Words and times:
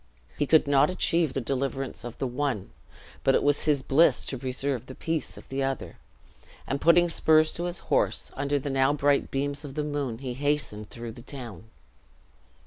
He 0.35 0.47
could 0.47 0.65
not 0.65 0.89
achieve 0.89 1.33
the 1.33 1.41
deliverance 1.41 2.03
of 2.03 2.17
the 2.17 2.25
one, 2.25 2.71
but 3.23 3.35
it 3.35 3.43
was 3.43 3.65
his 3.65 3.83
bliss 3.83 4.25
to 4.25 4.37
preserve 4.39 4.87
the 4.87 4.95
peace 4.95 5.37
of 5.37 5.47
the 5.49 5.61
other; 5.61 5.97
and 6.65 6.81
putting 6.81 7.07
spurs 7.07 7.53
to 7.53 7.65
his 7.65 7.77
horse, 7.93 8.31
under 8.33 8.57
the 8.57 8.71
now 8.71 8.93
bright 8.93 9.29
beams 9.29 9.63
of 9.63 9.75
the 9.75 9.83
moon 9.83 10.17
he 10.17 10.33
hastened 10.33 10.89
through 10.89 11.11
the 11.11 11.21
town. 11.21 11.65